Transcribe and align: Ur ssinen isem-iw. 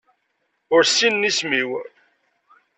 Ur 0.73 0.81
ssinen 0.85 1.27
isem-iw. 1.29 1.69